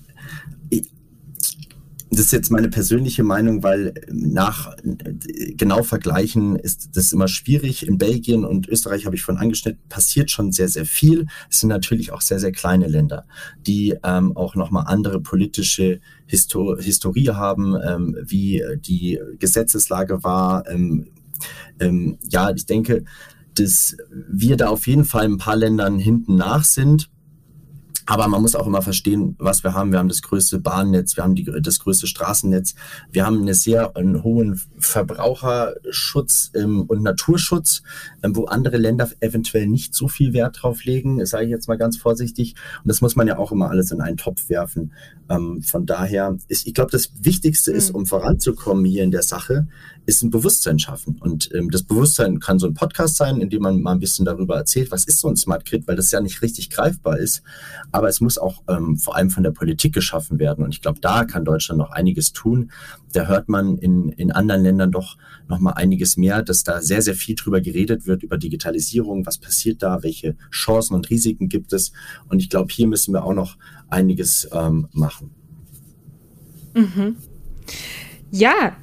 [2.10, 7.86] das ist jetzt meine persönliche Meinung, weil nach genau vergleichen ist das immer schwierig.
[7.86, 11.28] In Belgien und Österreich habe ich von angeschnitten, passiert schon sehr, sehr viel.
[11.50, 13.26] Es sind natürlich auch sehr, sehr kleine Länder,
[13.66, 20.68] die ähm, auch nochmal andere politische Histor Historie haben, ähm, wie die Gesetzeslage war.
[20.70, 21.08] Ähm,
[21.80, 23.04] ähm, ja, ich denke,
[23.56, 23.98] dass
[24.30, 27.10] wir da auf jeden Fall ein paar Ländern hinten nach sind
[28.08, 29.92] aber man muss auch immer verstehen, was wir haben.
[29.92, 32.74] Wir haben das größte Bahnnetz, wir haben die, das größte Straßennetz,
[33.12, 37.84] wir haben eine sehr einen hohen Verbraucherschutz ähm, und Naturschutz,
[38.24, 41.78] ähm, wo andere Länder eventuell nicht so viel Wert drauf legen, sage ich jetzt mal
[41.78, 42.56] ganz vorsichtig.
[42.82, 44.94] Und das muss man ja auch immer alles in einen Topf werfen.
[45.30, 47.96] Ähm, von daher ist, ich glaube, das Wichtigste ist, mhm.
[47.98, 49.68] um voranzukommen hier in der Sache,
[50.06, 51.18] ist ein Bewusstsein schaffen.
[51.20, 54.26] Und ähm, das Bewusstsein kann so ein Podcast sein, in dem man mal ein bisschen
[54.26, 57.44] darüber erzählt, was ist so ein Smart Grid, weil das ja nicht richtig greifbar ist.
[57.98, 60.64] Aber es muss auch ähm, vor allem von der Politik geschaffen werden.
[60.64, 62.72] Und ich glaube, da kann Deutschland noch einiges tun.
[63.12, 67.02] Da hört man in, in anderen Ländern doch noch mal einiges mehr, dass da sehr,
[67.02, 71.74] sehr viel drüber geredet wird, über Digitalisierung, was passiert da, welche Chancen und Risiken gibt
[71.74, 71.92] es.
[72.30, 73.58] Und ich glaube, hier müssen wir auch noch
[73.90, 75.32] einiges ähm, machen.
[76.74, 77.16] Mhm.
[78.32, 78.76] Ja,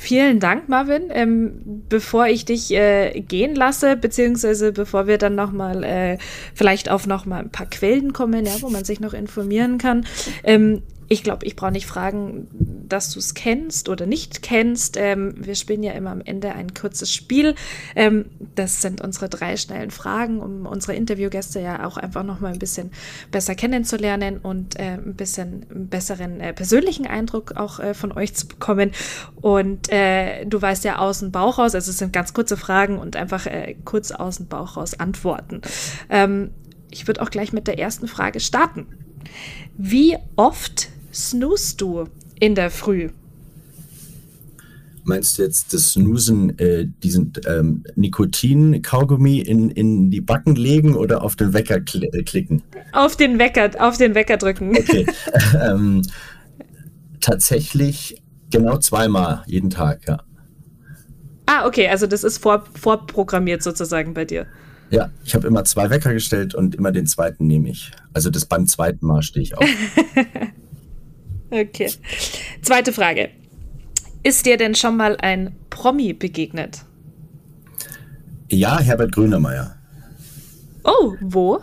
[0.00, 1.10] Vielen Dank, Marvin.
[1.10, 6.18] Ähm, bevor ich dich äh, gehen lasse, beziehungsweise bevor wir dann nochmal äh,
[6.54, 10.06] vielleicht auf nochmal ein paar Quellen kommen, ja, wo man sich noch informieren kann,
[10.44, 12.48] ähm, ich glaube, ich brauche nicht fragen,
[12.88, 14.96] dass du es kennst oder nicht kennst.
[14.98, 17.54] Ähm, wir spielen ja immer am Ende ein kurzes Spiel.
[17.96, 22.52] Ähm, das sind unsere drei schnellen Fragen, um unsere Interviewgäste ja auch einfach noch mal
[22.52, 22.90] ein bisschen
[23.30, 28.46] besser kennenzulernen und äh, ein bisschen besseren äh, persönlichen Eindruck auch äh, von euch zu
[28.46, 28.92] bekommen.
[29.36, 32.98] Und äh, du weißt ja aus dem Bauch raus, also es sind ganz kurze Fragen
[32.98, 35.62] und einfach äh, kurz aus dem Bauch raus antworten.
[36.10, 36.50] Ähm,
[36.90, 38.86] ich würde auch gleich mit der ersten Frage starten.
[39.76, 42.04] Wie oft snoost du
[42.38, 43.10] in der Früh?
[45.04, 51.22] Meinst du jetzt das Snoosen, äh, diesen ähm, Nikotin-Kaugummi in, in die Backen legen oder
[51.22, 52.62] auf den Wecker kl äh, klicken?
[52.92, 54.76] Auf den Wecker, auf den Wecker drücken.
[54.76, 55.06] Okay.
[55.62, 56.02] ähm,
[57.20, 60.22] tatsächlich genau zweimal jeden Tag, ja.
[61.46, 64.46] Ah, okay, also das ist vor, vorprogrammiert sozusagen bei dir.
[64.90, 67.92] Ja, ich habe immer zwei Wecker gestellt und immer den zweiten nehme ich.
[68.12, 69.64] Also das beim zweiten Mal stehe ich auf.
[71.50, 71.90] Okay.
[72.62, 73.30] Zweite Frage.
[74.22, 76.84] Ist dir denn schon mal ein Promi begegnet?
[78.50, 79.76] Ja, Herbert Grönemeyer.
[80.84, 81.60] Oh, wo?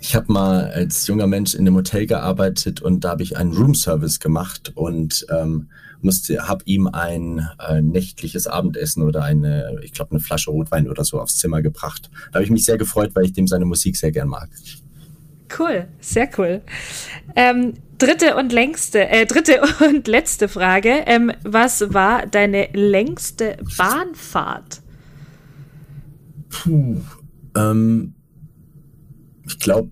[0.00, 3.52] Ich habe mal als junger Mensch in einem Hotel gearbeitet und da habe ich einen
[3.52, 5.70] Roomservice gemacht und ähm,
[6.02, 11.04] musste, habe ihm ein äh, nächtliches Abendessen oder eine, ich glaube, eine Flasche Rotwein oder
[11.04, 12.10] so aufs Zimmer gebracht.
[12.30, 14.50] Da habe ich mich sehr gefreut, weil ich dem seine Musik sehr gern mag.
[15.58, 16.62] Cool, sehr cool.
[17.34, 21.02] Ähm, dritte und längste, äh, dritte und letzte Frage.
[21.06, 24.82] Ähm, was war deine längste Bahnfahrt?
[26.50, 27.00] Puh,
[27.56, 28.14] ähm,
[29.46, 29.90] ich glaube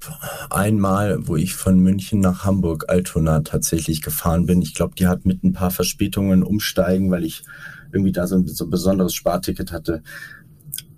[0.50, 4.62] einmal, wo ich von München nach Hamburg Altona tatsächlich gefahren bin.
[4.62, 7.42] Ich glaube, die hat mit ein paar Verspätungen umsteigen, weil ich
[7.92, 10.02] irgendwie da so ein, so ein besonderes Sparticket hatte.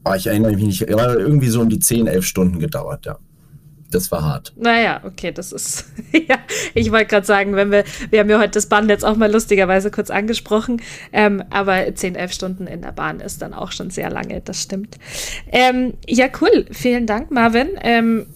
[0.04, 3.18] Aber oh, ich erinnere mich nicht, irgendwie so um die 10, 11 Stunden gedauert, ja
[3.94, 4.52] das war hart.
[4.57, 6.38] Naja, okay, das ist, ja,
[6.74, 9.90] ich wollte gerade sagen, wenn wir, wir haben ja heute das Bahnnetz auch mal lustigerweise
[9.90, 14.11] kurz angesprochen, ähm, aber 10, 11 Stunden in der Bahn ist dann auch schon sehr
[14.11, 14.98] lange, das stimmt.
[15.52, 17.70] Ähm, ja, cool, vielen Dank, Marvin.
[17.83, 18.26] Ähm,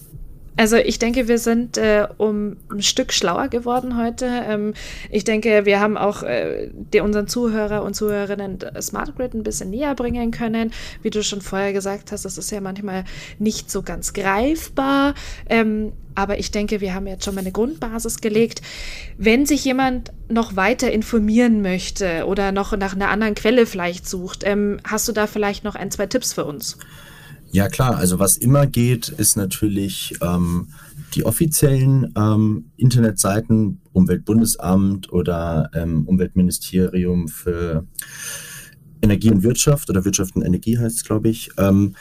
[0.59, 4.27] also ich denke, wir sind äh, um ein Stück schlauer geworden heute.
[4.27, 4.75] Ähm,
[5.09, 9.71] ich denke, wir haben auch äh, die, unseren Zuhörer und Zuhörerinnen Smart Grid ein bisschen
[9.71, 10.73] näher bringen können.
[11.01, 13.05] Wie du schon vorher gesagt hast, das ist ja manchmal
[13.39, 15.15] nicht so ganz greifbar.
[15.49, 18.61] Ähm, aber ich denke, wir haben jetzt schon mal eine Grundbasis gelegt.
[19.17, 24.43] Wenn sich jemand noch weiter informieren möchte oder noch nach einer anderen Quelle vielleicht sucht,
[24.45, 26.79] ähm, hast du da vielleicht noch ein, zwei Tipps für uns?
[27.51, 30.69] Ja klar, also was immer geht, ist natürlich ähm,
[31.15, 37.87] die offiziellen ähm, Internetseiten, Umweltbundesamt oder ähm, Umweltministerium für
[39.01, 41.51] Energie und Wirtschaft oder Wirtschaft und Energie heißt es, glaube ich.
[41.57, 41.95] Ähm,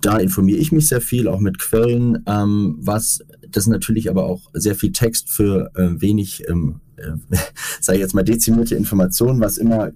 [0.00, 3.20] da informiere ich mich sehr viel, auch mit Quellen, ähm, was
[3.54, 7.12] das ist natürlich aber auch sehr viel Text für äh, wenig, ähm, äh,
[7.80, 9.92] sage ich jetzt mal, dezimierte Informationen, was immer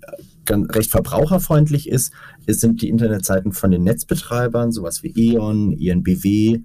[0.49, 2.13] ganz, recht verbraucherfreundlich ist,
[2.47, 6.61] ist, sind die Internetseiten von den Netzbetreibern, sowas wie E.ON, INBW.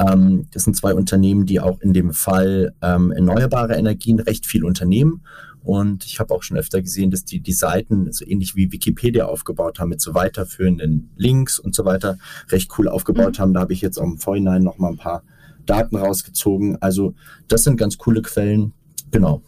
[0.00, 4.64] Ähm, das sind zwei Unternehmen, die auch in dem Fall ähm, erneuerbare Energien recht viel
[4.64, 5.22] unternehmen.
[5.62, 9.24] Und ich habe auch schon öfter gesehen, dass die die Seiten so ähnlich wie Wikipedia
[9.24, 12.18] aufgebaut haben mit so weiterführenden Links und so weiter,
[12.50, 13.42] recht cool aufgebaut mhm.
[13.42, 13.54] haben.
[13.54, 15.22] Da habe ich jetzt auch im Vorhinein noch mal ein paar
[15.64, 16.80] Daten rausgezogen.
[16.82, 17.14] Also
[17.48, 18.74] das sind ganz coole Quellen.
[19.10, 19.42] Genau.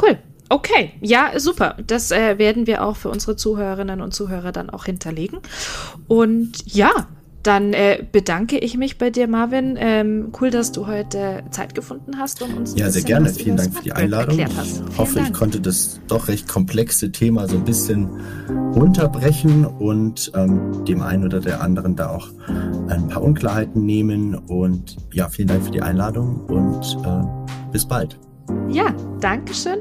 [0.00, 0.18] Cool.
[0.48, 1.76] Okay, ja, super.
[1.86, 5.38] Das äh, werden wir auch für unsere Zuhörerinnen und Zuhörer dann auch hinterlegen.
[6.06, 7.08] Und ja,
[7.44, 9.76] dann äh, bedanke ich mich bei dir, Marvin.
[9.78, 12.74] Ähm, cool, dass du heute Zeit gefunden hast und uns.
[12.76, 13.28] Ja, sehr gerne.
[13.28, 14.38] Vielen Dank für die Einladung.
[14.38, 18.08] Ich hoffe, ich konnte das doch recht komplexe Thema so ein bisschen
[18.74, 22.28] runterbrechen und ähm, dem einen oder der anderen da auch
[22.88, 24.34] ein paar Unklarheiten nehmen.
[24.34, 28.18] Und ja, vielen Dank für die Einladung und äh, bis bald.
[28.70, 29.80] Ja, Dankeschön.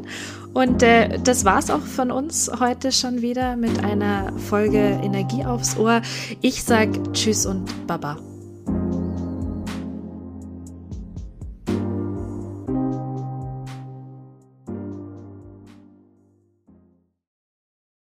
[0.54, 5.78] Und äh, das war's auch von uns heute schon wieder mit einer Folge Energie aufs
[5.78, 6.02] Ohr.
[6.42, 8.18] Ich sag Tschüss und Baba.